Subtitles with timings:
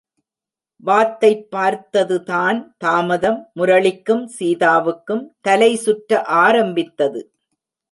[0.83, 6.11] வாத்தைப் பார்த்ததுதான் தாமதம் முரளிக்கும் சீதாவுக்கும் தலை சுற்ற
[6.41, 7.23] ஆரம்பித்தது!